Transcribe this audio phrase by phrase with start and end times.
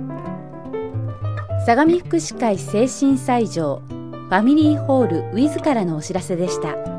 [1.67, 3.83] 相模福祉会精神西条
[4.29, 6.98] ファミリーホールウィズからのお知らせでした。